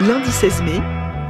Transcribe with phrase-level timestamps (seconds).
[0.00, 0.80] Lundi 16 mai,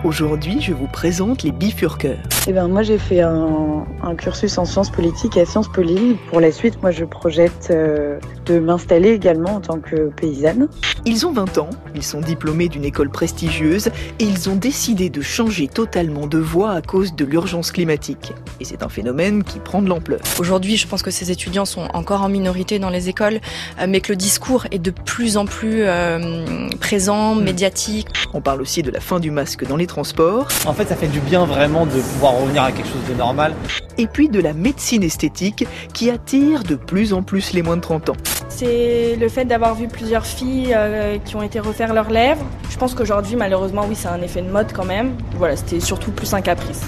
[0.03, 2.38] aujourd'hui je vous présente les bifurqueurs.
[2.51, 6.17] Eh ben, moi, j'ai fait un, un cursus en sciences politiques et sciences poly.
[6.31, 10.69] Pour la suite, moi, je projette euh, de m'installer également en tant que paysanne.
[11.05, 13.89] Ils ont 20 ans, ils sont diplômés d'une école prestigieuse
[14.19, 18.33] et ils ont décidé de changer totalement de voie à cause de l'urgence climatique.
[18.61, 20.21] Et c'est un phénomène qui prend de l'ampleur.
[20.39, 23.41] Aujourd'hui, je pense que ces étudiants sont encore en minorité dans les écoles,
[23.79, 28.09] euh, mais que le discours est de plus en plus euh, présent, médiatique.
[28.33, 31.09] On parle aussi de la fin du masque dans les transports En fait, ça fait
[31.09, 33.55] du bien vraiment de pouvoir revenir à quelque chose de normal.
[33.97, 37.81] et puis de la médecine esthétique qui attire de plus en plus les moins de
[37.83, 38.17] 30 ans.
[38.49, 42.45] C'est le fait d'avoir vu plusieurs filles euh, qui ont été refaire leurs lèvres.
[42.71, 45.15] Je pense qu'aujourd'hui, malheureusement, oui, c'est un effet de mode quand même.
[45.37, 46.83] Voilà, c'était surtout plus un caprice.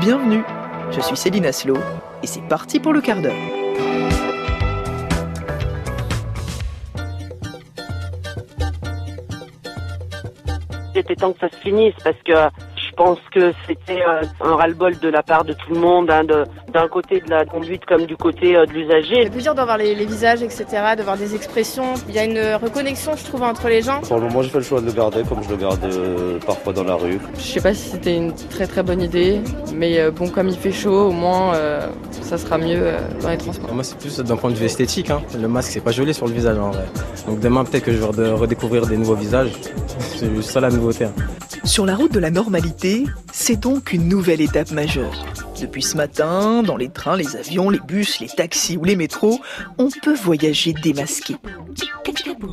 [0.00, 0.42] Bienvenue,
[0.90, 1.76] je suis Céline Aslo
[2.22, 3.32] et c'est parti pour le quart d'heure.
[10.94, 12.32] Il était temps que ça se finisse parce que
[12.94, 16.22] pense que c'était euh, un ras-le-bol de la part de tout le monde, hein,
[16.72, 19.24] d'un côté de la conduite comme du côté euh, de l'usager.
[19.24, 20.64] Le plaisir de voir les, les visages, etc.,
[20.96, 21.94] de voir des expressions.
[22.08, 24.00] Il y a une reconnexion, je trouve, entre les gens.
[24.00, 26.38] Pour le moment, j'ai fait le choix de le garder comme je le garde euh,
[26.46, 27.18] parfois dans la rue.
[27.36, 29.40] Je sais pas si c'était une très très bonne idée,
[29.74, 31.86] mais euh, bon, comme il fait chaud, au moins euh,
[32.22, 33.72] ça sera mieux euh, dans les transports.
[33.74, 35.10] Moi, c'est plus d'un point de vue esthétique.
[35.10, 35.20] hein.
[35.38, 36.84] Le masque, c'est pas joli sur le visage en vrai.
[37.28, 39.50] Donc demain, peut-être que je vais redécouvrir des nouveaux visages.
[40.16, 41.04] C'est juste ça la nouveauté.
[41.06, 41.12] hein.
[41.64, 42.83] Sur la route de la normalité,
[43.32, 45.24] c'est donc une nouvelle étape majeure.
[45.58, 49.40] Depuis ce matin, dans les trains, les avions, les bus, les taxis ou les métros,
[49.78, 51.36] on peut voyager démasqué.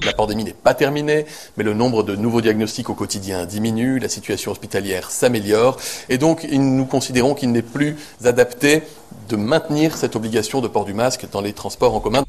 [0.05, 1.25] La pandémie n'est pas terminée,
[1.57, 6.47] mais le nombre de nouveaux diagnostics au quotidien diminue, la situation hospitalière s'améliore, et donc
[6.49, 8.83] nous considérons qu'il n'est plus adapté
[9.27, 12.23] de maintenir cette obligation de port du masque dans les transports en commun.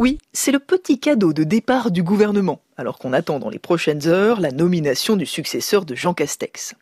[0.00, 4.08] Oui, c'est le petit cadeau de départ du gouvernement, alors qu'on attend dans les prochaines
[4.08, 6.74] heures la nomination du successeur de Jean Castex.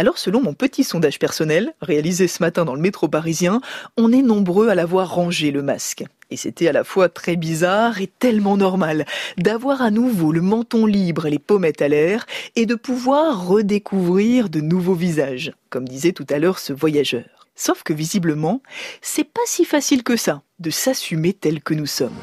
[0.00, 3.60] Alors selon mon petit sondage personnel, réalisé ce matin dans le métro parisien,
[3.96, 6.04] on est nombreux à l'avoir rangé le masque.
[6.30, 9.06] Et c'était à la fois très bizarre et tellement normal
[9.38, 14.50] d'avoir à nouveau le menton libre et les pommettes à l'air et de pouvoir redécouvrir
[14.50, 17.48] de nouveaux visages, comme disait tout à l'heure ce voyageur.
[17.56, 18.62] Sauf que visiblement,
[19.02, 22.14] c'est pas si facile que ça de s'assumer tel que nous sommes.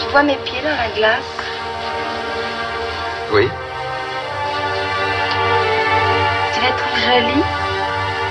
[0.00, 1.24] Je vois mes pieds dans la glace?
[3.32, 3.46] Oui,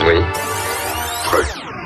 [0.06, 0.22] Oui.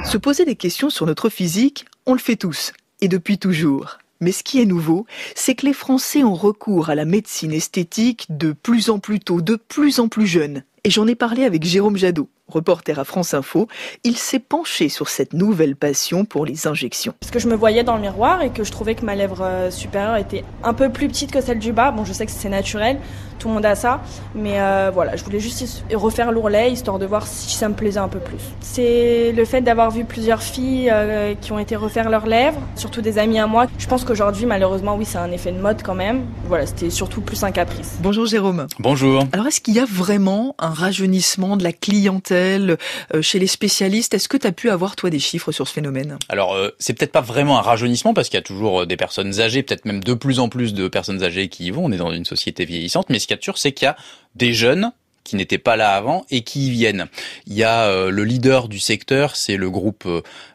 [0.03, 3.97] Se poser des questions sur notre physique, on le fait tous, et depuis toujours.
[4.19, 8.25] Mais ce qui est nouveau, c'est que les Français ont recours à la médecine esthétique
[8.29, 10.63] de plus en plus tôt, de plus en plus jeunes.
[10.83, 13.67] Et j'en ai parlé avec Jérôme Jadot, reporter à France Info.
[14.03, 17.13] Il s'est penché sur cette nouvelle passion pour les injections.
[17.19, 19.41] Parce que je me voyais dans le miroir et que je trouvais que ma lèvre
[19.41, 21.91] euh, supérieure était un peu plus petite que celle du bas.
[21.91, 22.99] Bon, je sais que c'est naturel,
[23.39, 24.01] tout le monde a ça.
[24.35, 27.99] Mais euh, voilà, je voulais juste refaire l'ourlet histoire de voir si ça me plaisait
[27.99, 28.39] un peu plus.
[28.59, 33.01] C'est le fait d'avoir vu plusieurs filles euh, qui ont été refaire leurs lèvres, surtout
[33.01, 33.67] des amis à moi.
[33.77, 36.25] Je pense qu'aujourd'hui, malheureusement, oui, c'est un effet de mode quand même.
[36.47, 37.97] Voilà, c'était surtout plus un caprice.
[38.01, 38.67] Bonjour Jérôme.
[38.79, 39.23] Bonjour.
[39.31, 42.40] Alors est-ce qu'il y a vraiment un rajeunissement de la clientèle?
[42.41, 45.73] Euh, chez les spécialistes Est-ce que tu as pu avoir toi des chiffres sur ce
[45.73, 46.17] phénomène?
[46.29, 48.97] Alors, euh, c'est peut-être pas vraiment un rajeunissement parce qu'il y a toujours euh, des
[48.97, 51.85] personnes âgées, peut-être même de plus en plus de personnes âgées qui y vont.
[51.85, 53.85] On est dans une société vieillissante, mais ce qu'il y a de sûr, c'est qu'il
[53.85, 53.95] y a
[54.35, 54.91] des jeunes
[55.23, 57.05] qui n'étaient pas là avant et qui y viennent.
[57.45, 60.09] Il y a le leader du secteur, c'est le groupe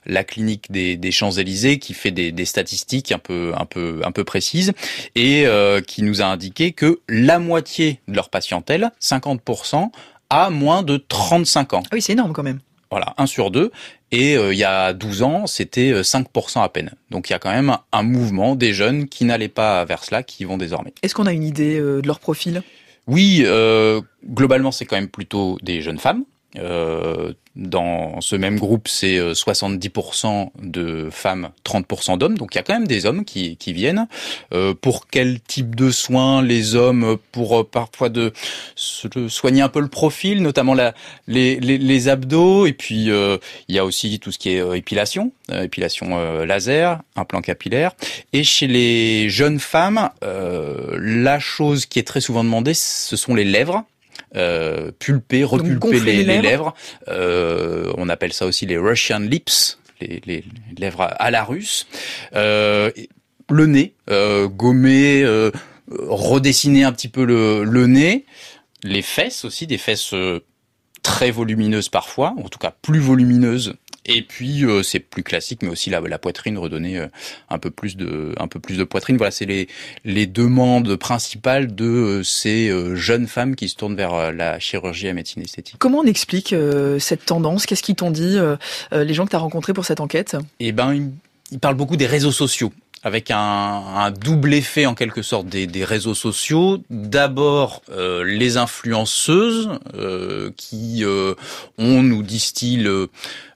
[0.06, 4.72] La Clinique des, Champs-Élysées qui fait des, statistiques un peu un peu un peu précises
[5.14, 5.46] et
[5.86, 9.92] qui nous a indiqué que la moitié de leur patientèle, 50%,
[10.30, 11.82] a moins de 35 ans.
[11.84, 12.60] Ah oui, c'est énorme quand même.
[12.90, 13.72] Voilà, 1 sur 2.
[14.12, 16.92] Et euh, il y a 12 ans, c'était euh, 5% à peine.
[17.10, 20.22] Donc il y a quand même un, mouvement des jeunes qui n'allaient pas vers cela,
[20.22, 20.94] qui vont désormais.
[21.02, 22.62] Est-ce qu'on a une idée euh, de leur profil?
[23.06, 26.24] Oui, euh, globalement, c'est quand même plutôt des jeunes femmes.
[26.58, 32.36] Euh, dans ce même groupe, c'est euh, 70% de femmes, 30% d'hommes.
[32.36, 34.06] Donc il y a quand même des hommes qui, qui viennent.
[34.52, 38.32] Euh, pour quel type de soins Les hommes, pour euh, parfois de
[38.74, 40.94] soigner un peu le profil, notamment la,
[41.26, 42.66] les, les, les abdos.
[42.66, 43.38] Et puis euh,
[43.68, 47.40] il y a aussi tout ce qui est euh, épilation, euh, épilation euh, laser, implant
[47.40, 47.92] capillaire.
[48.34, 53.34] Et chez les jeunes femmes, euh, la chose qui est très souvent demandée, ce sont
[53.34, 53.84] les lèvres
[54.34, 56.74] euh, pulper, repulper les, lèvres.
[57.08, 60.44] Euh, on appelle ça aussi les Russian lips, les, les
[60.76, 61.86] lèvres à, la russe.
[62.34, 62.90] Euh,
[63.48, 63.94] le nez,
[64.48, 65.24] gommer,
[65.88, 68.24] redessiner un petit peu le, le nez.
[68.82, 70.14] Les fesses aussi, des fesses
[71.02, 73.74] très volumineuses parfois, en tout cas plus volumineuses
[74.06, 77.08] Et puis euh, c'est plus classique, mais aussi la, la poitrine redonner euh,
[77.50, 79.16] un peu plus de un peu plus de poitrine.
[79.16, 79.68] Voilà, c'est les
[80.04, 85.08] les demandes principales de euh, ces jeunes femmes qui se tournent vers la chirurgie et
[85.08, 85.76] la médecine esthétique.
[85.78, 86.54] Comment on explique
[86.98, 87.66] cette tendance?
[87.66, 88.38] Qu'est-ce qu'ils t'ont dit
[88.92, 90.36] les gens que tu as rencontrés pour cette enquête?
[90.60, 91.10] Eh ben ils,
[91.50, 92.72] ils parlent beaucoup des réseaux sociaux
[93.06, 96.82] avec un, un, double effet en quelque sorte des, des réseaux sociaux.
[96.90, 101.34] D'abord euh, les influenceuses euh, qui euh,
[101.78, 103.06] ont, nous disent-ils,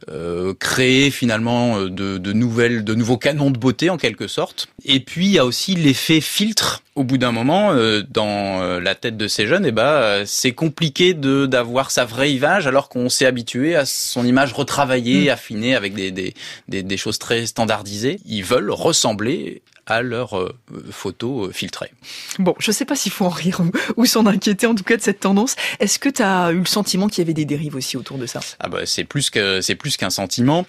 [0.08, 4.68] euh, créé finalement de, de, nouvelles, de nouveaux canons de beauté en quelque sorte.
[4.84, 6.84] Et puis il y a aussi l'effet filtre.
[6.96, 7.72] Au bout d'un moment,
[8.10, 12.32] dans la tête de ces jeunes, et eh ben c'est compliqué de d'avoir sa vraie
[12.32, 15.32] image alors qu'on s'est habitué à son image retravaillée, mmh.
[15.32, 16.34] affinée avec des, des,
[16.68, 18.18] des, des choses très standardisées.
[18.26, 19.39] Ils veulent ressembler
[19.86, 20.54] à leurs euh,
[20.90, 21.92] photos euh, filtrées.
[22.38, 23.60] Bon, je ne sais pas s'il faut en rire
[23.96, 25.56] ou s'en inquiéter en tout cas de cette tendance.
[25.80, 28.26] Est-ce que tu as eu le sentiment qu'il y avait des dérives aussi autour de
[28.26, 28.40] ça?
[28.60, 30.66] Ah bah c'est plus que c'est plus qu'un sentiment.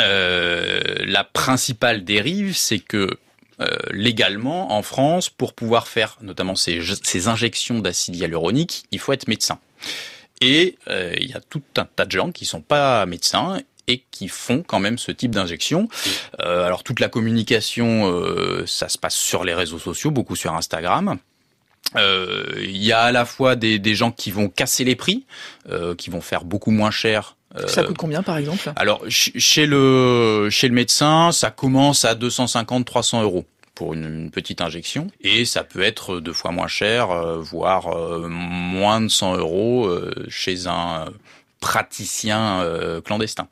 [0.00, 3.18] Euh, la principale dérive, c'est que
[3.60, 9.12] euh, légalement en France, pour pouvoir faire notamment ces, ces injections d'acide hyaluronique, il faut
[9.12, 9.60] être médecin.
[10.40, 14.04] Et euh, il y a tout un tas de gens qui sont pas médecins et
[14.10, 15.88] qui font quand même ce type d'injection.
[16.40, 20.54] Euh, alors toute la communication, euh, ça se passe sur les réseaux sociaux, beaucoup sur
[20.54, 21.18] Instagram.
[21.96, 25.26] Euh, il y a à la fois des, des, gens qui vont casser les prix,
[25.98, 27.36] qui vont faire beaucoup moins cher.
[27.66, 28.72] Ça coûte combien par exemple?
[28.74, 33.44] Alors chez le chez le médecin, ça commence à 250-300 euros
[33.76, 37.08] pour une, petite injection et ça peut être deux fois moins cher,
[37.38, 37.96] voire
[38.28, 39.88] moins de 100 euros
[40.28, 41.04] chez un
[41.64, 43.48] praticiens euh, clandestins.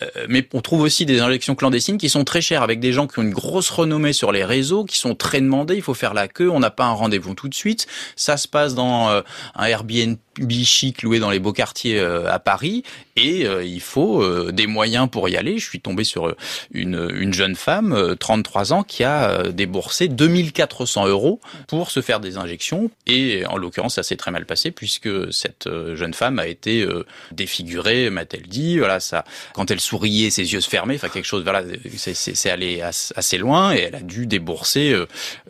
[0.00, 3.06] Euh, mais on trouve aussi des injections clandestines qui sont très chères avec des gens
[3.06, 5.74] qui ont une grosse renommée sur les réseaux, qui sont très demandés.
[5.74, 7.86] Il faut faire la queue, on n'a pas un rendez-vous tout de suite.
[8.16, 9.20] Ça se passe dans euh,
[9.54, 10.16] un Airbnb
[10.64, 12.82] chic loué dans les beaux quartiers euh, à Paris
[13.16, 15.58] et il faut des moyens pour y aller.
[15.58, 16.36] Je suis tombé sur
[16.70, 22.36] une, une jeune femme, 33 ans, qui a déboursé 2400 euros pour se faire des
[22.36, 26.86] injections et en l'occurrence ça s'est très mal passé puisque cette jeune femme a été
[27.32, 28.78] défigurée, m'a-t-elle dit.
[28.78, 31.62] Voilà ça quand elle souriait, ses yeux se fermaient, enfin quelque chose, voilà,
[31.96, 35.06] c'est allé assez loin et elle a dû débourser euh,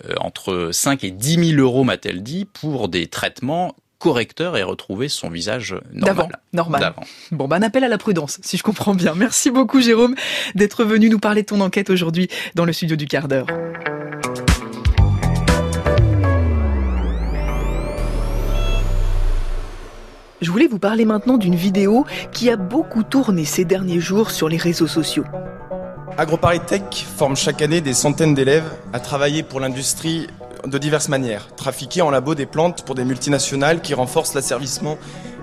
[0.08, 5.08] euh, entre 5 et 10 000 euros, m'a-t-elle dit, pour des traitements correcteurs et retrouver
[5.08, 6.28] son visage normal.
[6.52, 6.94] normal.
[7.32, 9.14] Bon, bah, un appel à la prudence, si je comprends bien.
[9.14, 10.14] Merci beaucoup, Jérôme,
[10.54, 13.46] d'être venu nous parler de ton enquête aujourd'hui dans le studio du quart d'heure.
[20.40, 24.48] Je voulais vous parler maintenant d'une vidéo qui a beaucoup tourné ces derniers jours sur
[24.48, 25.24] les réseaux sociaux.
[26.16, 30.28] AgroParisTech forme chaque année des centaines d'élèves à travailler pour l'industrie
[30.70, 31.48] de diverses manières.
[31.56, 34.98] Trafiquer en labo des plantes pour des multinationales qui renforcent l'asservissement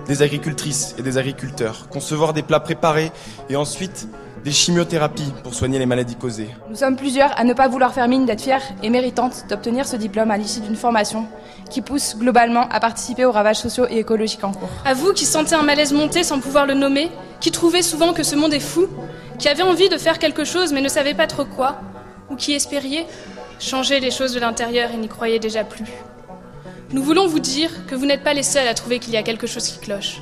[0.06, 1.88] des agricultrices et des agriculteurs.
[1.90, 3.10] Concevoir des plats préparés
[3.50, 4.08] et ensuite
[4.44, 6.48] des chimiothérapies pour soigner les maladies causées.
[6.70, 9.96] Nous sommes plusieurs à ne pas vouloir faire mine d'être fiers et méritantes d'obtenir ce
[9.96, 11.26] diplôme à l'issue d'une formation
[11.68, 14.68] qui pousse globalement à participer aux ravages sociaux et écologiques en cours.
[14.84, 18.22] À vous qui sentez un malaise monter sans pouvoir le nommer, qui trouvez souvent que
[18.22, 18.86] ce monde est fou,
[19.40, 21.80] qui avez envie de faire quelque chose mais ne savez pas trop quoi,
[22.30, 23.04] ou qui espériez
[23.58, 25.84] changer les choses de l'intérieur et n'y croyez déjà plus.
[26.92, 29.22] Nous voulons vous dire que vous n'êtes pas les seuls à trouver qu'il y a
[29.22, 30.20] quelque chose qui cloche.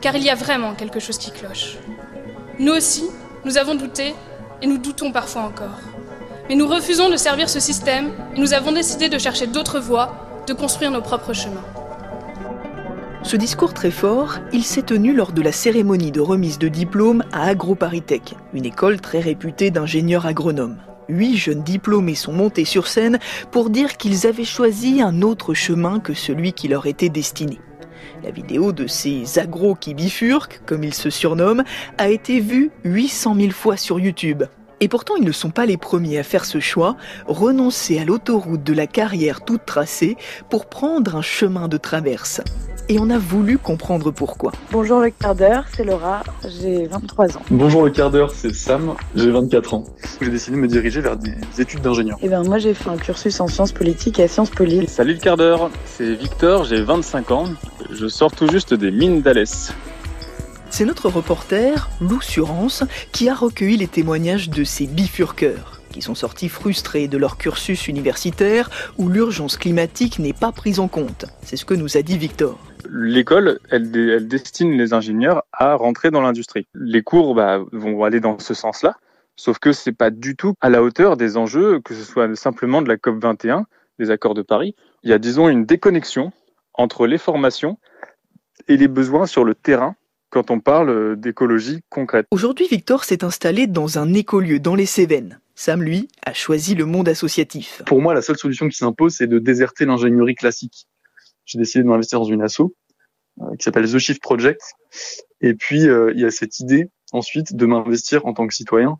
[0.00, 1.76] Car il y a vraiment quelque chose qui cloche.
[2.58, 3.04] Nous aussi,
[3.44, 4.14] nous avons douté
[4.62, 5.78] et nous doutons parfois encore.
[6.48, 10.42] Mais nous refusons de servir ce système et nous avons décidé de chercher d'autres voies,
[10.46, 11.64] de construire nos propres chemins.
[13.22, 17.22] Ce discours très fort, il s'est tenu lors de la cérémonie de remise de diplôme
[17.32, 20.78] à AgroParisTech, une école très réputée d'ingénieurs agronomes.
[21.10, 23.18] Huit jeunes diplômés sont montés sur scène
[23.50, 27.58] pour dire qu'ils avaient choisi un autre chemin que celui qui leur était destiné.
[28.22, 31.64] La vidéo de ces agros qui bifurquent, comme ils se surnomment,
[31.98, 34.44] a été vue 800 000 fois sur YouTube.
[34.78, 38.62] Et pourtant, ils ne sont pas les premiers à faire ce choix, renoncer à l'autoroute
[38.62, 40.16] de la carrière toute tracée
[40.48, 42.40] pour prendre un chemin de traverse.
[42.90, 44.50] Et on a voulu comprendre pourquoi.
[44.72, 46.24] Bonjour le quart d'heure, c'est Laura,
[46.60, 47.42] j'ai 23 ans.
[47.48, 49.84] Bonjour le quart d'heure, c'est Sam, j'ai 24 ans.
[50.20, 51.30] J'ai décidé de me diriger vers des
[51.60, 52.18] études d'ingénieur.
[52.20, 54.64] Et eh ben moi j'ai fait un cursus en sciences politiques et à Sciences Po
[54.88, 57.44] Salut le quart d'heure, c'est Victor, j'ai 25 ans.
[57.92, 59.72] Je sors tout juste des mines d'Alès.
[60.68, 62.82] C'est notre reporter, Lou Surance,
[63.12, 67.86] qui a recueilli les témoignages de ces bifurqueurs, qui sont sortis frustrés de leur cursus
[67.86, 68.68] universitaire
[68.98, 71.26] où l'urgence climatique n'est pas prise en compte.
[71.44, 72.58] C'est ce que nous a dit Victor.
[72.90, 73.90] L'école, elle,
[74.26, 76.66] destine les ingénieurs à rentrer dans l'industrie.
[76.74, 78.96] Les cours bah, vont aller dans ce sens-là,
[79.36, 82.82] sauf que c'est pas du tout à la hauteur des enjeux, que ce soit simplement
[82.82, 83.66] de la COP 21,
[83.98, 84.74] des accords de Paris.
[85.02, 86.32] Il y a, disons, une déconnexion
[86.74, 87.78] entre les formations
[88.68, 89.96] et les besoins sur le terrain
[90.30, 92.26] quand on parle d'écologie concrète.
[92.30, 95.40] Aujourd'hui, Victor s'est installé dans un écolieu dans les Cévennes.
[95.56, 97.82] Sam, lui, a choisi le monde associatif.
[97.84, 100.86] Pour moi, la seule solution qui s'impose, c'est de déserter l'ingénierie classique.
[101.50, 102.60] J'ai décidé de m'investir dans une asso
[103.40, 104.60] euh, qui s'appelle The Shift Project.
[105.40, 108.98] Et puis, euh, il y a cette idée ensuite de m'investir en tant que citoyen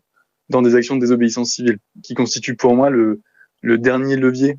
[0.49, 3.21] dans des actions de désobéissance civile, qui constituent pour moi le,
[3.61, 4.57] le dernier levier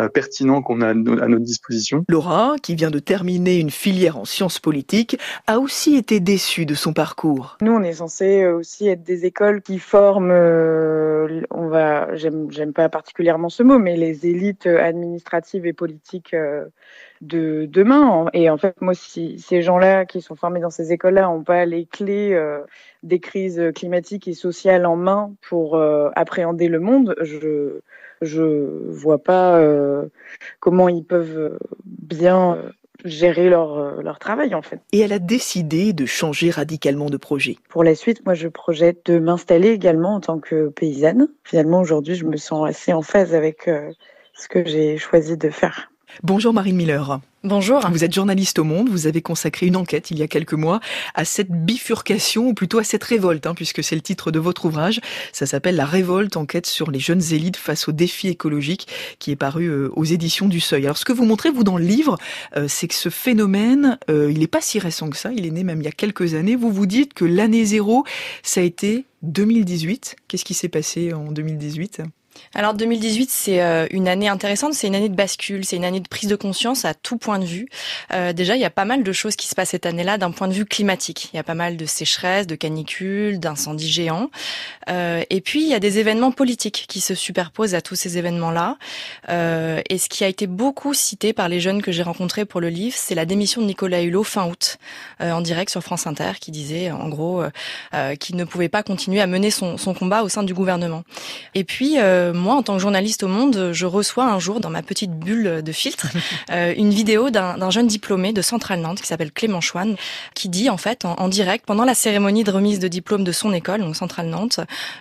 [0.00, 2.02] euh, pertinent qu'on a à notre disposition.
[2.08, 6.72] Laura, qui vient de terminer une filière en sciences politiques, a aussi été déçue de
[6.72, 7.58] son parcours.
[7.60, 12.88] Nous, on est censé aussi être des écoles qui forment, euh, on va, j'aime pas
[12.88, 16.64] particulièrement ce mot, mais les élites administratives et politiques euh,
[17.20, 18.30] de demain.
[18.32, 21.66] Et en fait, moi, si ces gens-là qui sont formés dans ces écoles-là n'ont pas
[21.66, 22.34] les clés
[23.02, 25.80] des crises climatiques et sociales en main pour
[26.16, 27.80] appréhender le monde, je
[28.22, 30.06] je vois pas euh,
[30.60, 32.70] comment ils peuvent bien euh,
[33.04, 34.80] gérer leur, euh, leur travail en fait.
[34.92, 37.56] Et elle a décidé de changer radicalement de projet.
[37.68, 41.28] Pour la suite, moi je projette de m'installer également en tant que paysanne.
[41.44, 43.68] Finalement aujourd'hui je me sens assez en phase avec
[44.34, 45.91] ce que j'ai choisi de faire.
[46.22, 47.20] Bonjour Marine Miller.
[47.42, 47.80] Bonjour.
[47.90, 48.88] Vous êtes journaliste au Monde.
[48.88, 50.78] Vous avez consacré une enquête il y a quelques mois
[51.14, 54.66] à cette bifurcation, ou plutôt à cette révolte, hein, puisque c'est le titre de votre
[54.66, 55.00] ouvrage.
[55.32, 58.86] Ça s'appelle La révolte, enquête sur les jeunes élites face aux défis écologiques,
[59.18, 60.84] qui est paru euh, aux éditions du Seuil.
[60.84, 62.16] Alors, ce que vous montrez, vous, dans le livre,
[62.56, 65.32] euh, c'est que ce phénomène, euh, il n'est pas si récent que ça.
[65.32, 66.54] Il est né même il y a quelques années.
[66.54, 68.04] Vous vous dites que l'année zéro,
[68.44, 70.16] ça a été 2018.
[70.28, 72.02] Qu'est-ce qui s'est passé en 2018
[72.54, 76.00] alors 2018, c'est euh, une année intéressante, c'est une année de bascule, c'est une année
[76.00, 77.66] de prise de conscience à tout point de vue.
[78.12, 80.30] Euh, déjà, il y a pas mal de choses qui se passent cette année-là d'un
[80.32, 81.30] point de vue climatique.
[81.32, 84.30] Il y a pas mal de sécheresses, de canicules, d'incendies géants.
[84.90, 88.18] Euh, et puis, il y a des événements politiques qui se superposent à tous ces
[88.18, 88.76] événements-là.
[89.28, 92.68] et ce qui a été beaucoup cité par les jeunes que j'ai rencontrés pour le
[92.68, 94.78] livre, c'est la démission de Nicolas Hulot fin août,
[95.20, 97.42] en direct sur France Inter, qui disait en gros
[98.20, 101.04] qu'il ne pouvait pas continuer à mener son, son, combat au sein du gouvernement.
[101.54, 101.98] Et puis,
[102.32, 105.62] moi, en tant que journaliste au Monde, je reçois un jour dans ma petite bulle
[105.62, 106.08] de filtre
[106.50, 109.96] euh, une vidéo d'un jeune diplômé de Centrale Nantes qui s'appelle Clément Chouane,
[110.34, 113.52] qui dit en fait en, direct pendant la cérémonie de remise de diplôme de son
[113.52, 114.60] école, donc Centrale Nantes,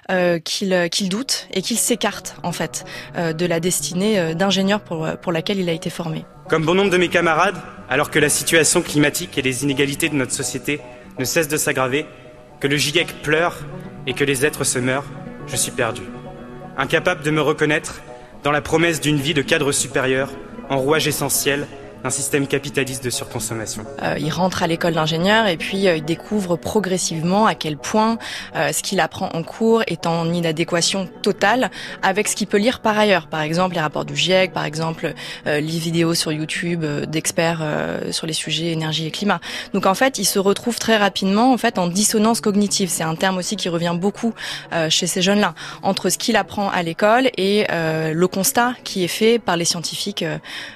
[0.09, 2.85] euh, qu'il doute et qu'il s'écarte en fait
[3.17, 6.25] euh, de la destinée d'ingénieur pour, pour laquelle il a été formé.
[6.49, 7.57] Comme bon nombre de mes camarades,
[7.89, 10.81] alors que la situation climatique et les inégalités de notre société
[11.19, 12.05] ne cessent de s'aggraver,
[12.59, 13.57] que le GIEC pleure
[14.07, 15.05] et que les êtres se meurent,
[15.47, 16.01] je suis perdu
[16.81, 18.01] incapable de me reconnaître
[18.43, 20.29] dans la promesse d'une vie de cadre supérieur,
[20.67, 21.67] en rouage essentiel
[22.03, 23.85] un système capitaliste de surconsommation.
[24.01, 28.17] Euh, il rentre à l'école d'ingénieur et puis euh, il découvre progressivement à quel point
[28.55, 31.69] euh, ce qu'il apprend en cours est en inadéquation totale
[32.01, 33.27] avec ce qu'il peut lire par ailleurs.
[33.27, 35.13] Par exemple, les rapports du GIEC, par exemple,
[35.47, 37.61] euh, les vidéos sur YouTube euh, d'experts
[38.11, 39.39] sur les sujets énergie et climat.
[39.73, 42.89] Donc en fait, il se retrouve très rapidement en fait en dissonance cognitive.
[42.89, 44.33] C'est un terme aussi qui revient beaucoup
[44.89, 45.53] chez ces jeunes-là
[45.83, 50.23] entre ce qu'il apprend à l'école et le constat qui est fait par les scientifiques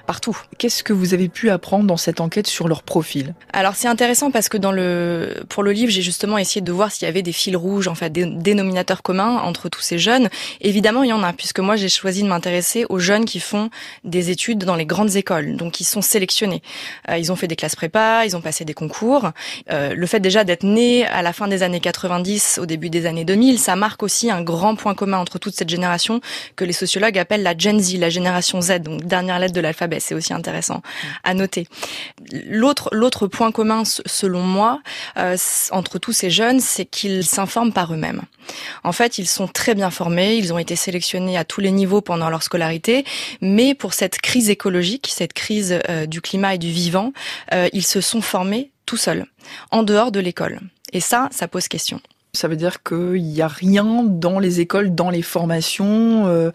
[0.05, 0.37] partout.
[0.57, 4.31] Qu'est-ce que vous avez pu apprendre dans cette enquête sur leur profil Alors c'est intéressant
[4.31, 7.21] parce que dans le pour le livre, j'ai justement essayé de voir s'il y avait
[7.21, 10.29] des fils rouges, en fait, des dénominateurs communs entre tous ces jeunes.
[10.61, 13.69] Évidemment, il y en a puisque moi j'ai choisi de m'intéresser aux jeunes qui font
[14.03, 16.61] des études dans les grandes écoles, donc ils sont sélectionnés.
[17.09, 19.31] Euh, ils ont fait des classes prépa, ils ont passé des concours.
[19.71, 23.05] Euh, le fait déjà d'être né à la fin des années 90, au début des
[23.05, 26.21] années 2000, ça marque aussi un grand point commun entre toute cette génération
[26.55, 29.99] que les sociologues appellent la Gen Z, la génération Z, donc dernière lettre de l'alphabet.
[29.99, 30.81] C'est aussi intéressant
[31.23, 31.67] à noter.
[32.47, 34.81] L'autre point commun selon moi
[35.17, 35.37] euh,
[35.71, 38.21] entre tous ces jeunes, c'est qu'ils s'informent par eux-mêmes.
[38.83, 42.01] En fait, ils sont très bien formés, ils ont été sélectionnés à tous les niveaux
[42.01, 43.05] pendant leur scolarité,
[43.41, 47.13] mais pour cette crise écologique, cette crise euh, du climat et du vivant,
[47.53, 49.25] euh, ils se sont formés tout seuls,
[49.71, 50.59] en dehors de l'école.
[50.93, 51.99] Et ça, ça pose question.
[52.33, 56.51] Ça veut dire qu'il n'y a rien dans les écoles, dans les formations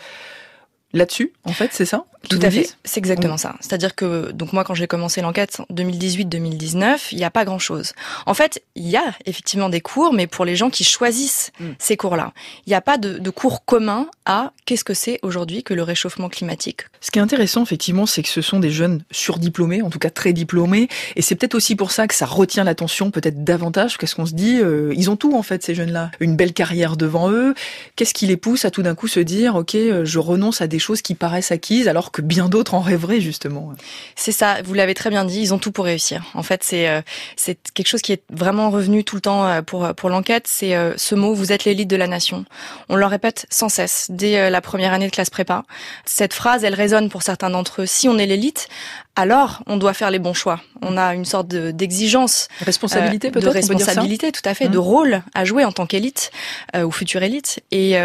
[0.93, 3.57] là-dessus, en fait, c'est ça tout à fait, c'est exactement ça.
[3.61, 7.95] C'est-à-dire que donc moi quand j'ai commencé l'enquête 2018-2019, il n'y a pas grand-chose.
[8.27, 11.71] En fait, il y a effectivement des cours, mais pour les gens qui choisissent hmm.
[11.79, 12.33] ces cours-là,
[12.67, 15.83] il n'y a pas de, de cours commun à qu'est-ce que c'est aujourd'hui que le
[15.83, 16.83] réchauffement climatique.
[17.01, 20.11] Ce qui est intéressant effectivement, c'est que ce sont des jeunes surdiplômés, en tout cas
[20.11, 23.97] très diplômés, et c'est peut-être aussi pour ça que ça retient l'attention peut-être davantage.
[23.97, 26.99] Qu'est-ce qu'on se dit euh, Ils ont tout en fait ces jeunes-là, une belle carrière
[26.99, 27.55] devant eux.
[27.97, 30.67] Qu'est-ce qui les pousse à tout d'un coup se dire ok, euh, je renonce à
[30.67, 33.73] des choses qui paraissent acquises alors que bien d'autres en rêveraient justement.
[34.17, 36.25] C'est ça, vous l'avez très bien dit, ils ont tout pour réussir.
[36.35, 37.03] En fait, c'est euh,
[37.37, 40.75] c'est quelque chose qui est vraiment revenu tout le temps euh, pour pour l'enquête, c'est
[40.75, 42.45] euh, ce mot vous êtes l'élite de la nation.
[42.89, 45.65] On le répète sans cesse dès la première année de classe prépa.
[46.05, 47.87] Cette phrase, elle résonne pour certains d'entre eux.
[47.87, 48.69] Si on est l'élite,
[49.17, 50.61] alors on doit faire les bons choix.
[50.83, 54.81] On a une sorte d'exigence, responsabilité peut-être, de responsabilité, tout à fait, de mmh.
[54.81, 56.31] rôle à jouer en tant qu'élite
[56.75, 57.61] ou future élite.
[57.71, 57.97] Et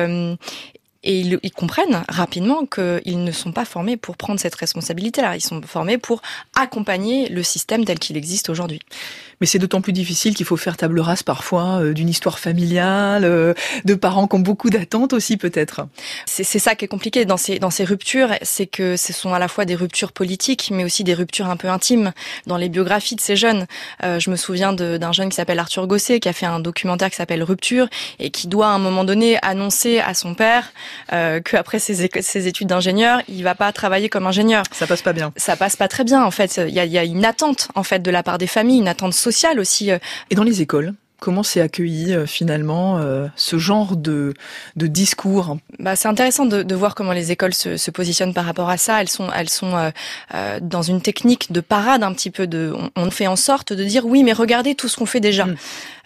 [1.06, 5.36] et ils, comprennent rapidement qu'ils ne sont pas formés pour prendre cette responsabilité-là.
[5.36, 6.22] Ils sont formés pour
[6.56, 8.82] accompagner le système tel qu'il existe aujourd'hui.
[9.42, 13.26] Mais c'est d'autant plus difficile qu'il faut faire table rase parfois euh, d'une histoire familiale,
[13.26, 15.88] euh, de parents qui ont beaucoup d'attentes aussi peut-être.
[16.26, 19.40] C'est ça qui est compliqué dans ces, dans ces ruptures, c'est que ce sont à
[19.40, 22.12] la fois des ruptures politiques, mais aussi des ruptures un peu intimes
[22.48, 23.66] dans les biographies de ces jeunes.
[24.04, 27.10] Euh, je me souviens d'un jeune qui s'appelle Arthur Gosset, qui a fait un documentaire
[27.10, 27.88] qui s'appelle Rupture,
[28.20, 30.72] et qui doit à un moment donné annoncer à son père
[31.10, 34.64] qu'après ses, ses études d'ingénieur, il va pas travailler comme ingénieur.
[34.72, 35.32] Ça passe pas bien.
[35.38, 36.60] Ça passe pas très bien en fait.
[36.68, 38.88] Il y a, y a une attente en fait de la part des familles, une
[38.88, 39.92] attente sociale aussi.
[39.92, 39.98] Euh.
[40.30, 44.34] Et dans les écoles Comment s'est accueilli euh, finalement euh, ce genre de,
[44.76, 48.44] de discours bah, C'est intéressant de, de, voir comment les écoles se, se, positionnent par
[48.44, 49.02] rapport à ça.
[49.02, 49.92] Elles sont, elles sont
[50.34, 52.48] euh, dans une technique de parade un petit peu.
[52.48, 55.22] De, on, on, fait en sorte de dire oui, mais regardez tout ce qu'on fait
[55.22, 55.46] déjà.
[55.46, 55.56] Mm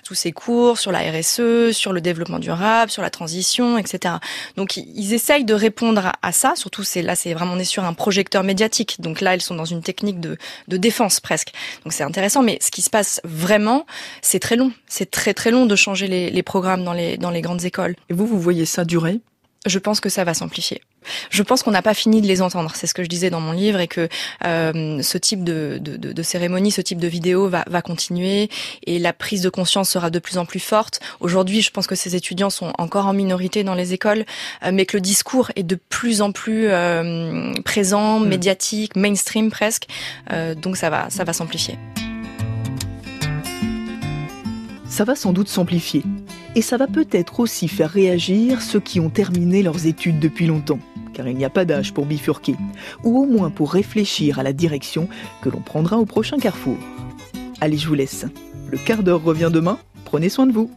[0.10, 4.16] tous ces cours sur la RSE, sur le développement durable, sur la transition, etc.
[4.58, 6.54] Donc ils essayent de répondre à, ça.
[6.56, 9.00] Surtout c'est là, c'est vraiment on est sur un projecteur médiatique.
[9.02, 11.52] Donc là, elles sont dans une technique de, défense presque.
[11.84, 12.42] Donc c'est intéressant.
[12.42, 13.86] Mais ce qui se passe vraiment,
[14.24, 14.72] c'est très long.
[14.88, 17.96] C'est très très long de changer les, les programmes dans les dans les grandes écoles.
[18.10, 19.22] Et vous, vous voyez ça durer?
[19.66, 20.82] Je pense que ça va s'amplifier.
[21.30, 22.72] Je pense qu'on n'a pas fini de les entendre.
[22.76, 24.08] C'est ce que je disais dans mon livre et que
[24.46, 28.50] euh, ce type de, de, de, cérémonie, ce type de vidéo va, va continuer
[28.86, 31.00] et la prise de conscience sera de plus en plus forte.
[31.20, 34.26] Aujourd'hui, je pense que ces étudiants sont encore en minorité dans les écoles,
[34.64, 38.28] euh, mais que le discours est de plus en plus euh, présent, hmm.
[38.28, 39.88] médiatique, mainstream presque.
[40.32, 41.78] Euh, donc ça va, ça va s'amplifier.
[44.88, 46.04] Ça va sans doute s'amplifier.
[46.60, 50.80] Et ça va peut-être aussi faire réagir ceux qui ont terminé leurs études depuis longtemps,
[51.14, 52.58] car il n'y a pas d'âge pour bifurquer,
[53.06, 55.08] ou au moins pour réfléchir à la direction
[55.42, 56.76] que l'on prendra au prochain carrefour.
[57.62, 58.26] Allez, je vous laisse.
[58.70, 59.80] Le quart d'heure revient demain.
[60.04, 60.70] Prenez soin de vous.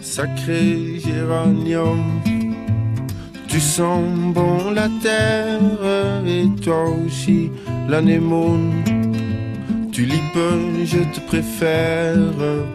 [0.00, 2.22] Sacré géranium,
[3.48, 4.02] tu sens
[4.32, 7.50] bon la terre et toi aussi
[7.86, 8.99] l'anémone
[9.92, 10.38] Tulipe,
[10.84, 12.16] je te préfère.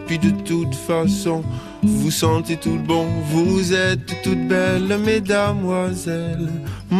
[0.06, 1.42] Puis de toute façon,
[1.82, 3.06] vous sentez tout bon.
[3.30, 6.50] Vous êtes toutes belles, mesdamoiselles.
[6.90, 6.96] Mmh,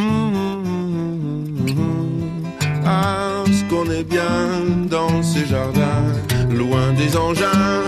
[2.85, 6.03] ah, ce qu'on est bien dans ce jardin,
[6.51, 7.83] loin des engins.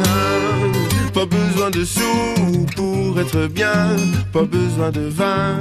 [1.14, 3.96] Pas besoin de sous pour être bien,
[4.32, 5.56] pas besoin de vin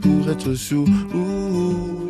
[0.00, 0.86] pour être sous.
[1.14, 2.08] Ouh,